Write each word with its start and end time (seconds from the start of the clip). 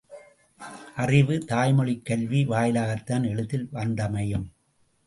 அறிவு, 0.95 1.45
தாய்மொழிக் 1.47 2.05
கல்வி 2.05 2.45
வாயிலாகத்தான் 2.47 3.29
எளிதில் 3.29 3.69
வந்தமையும். 3.73 4.51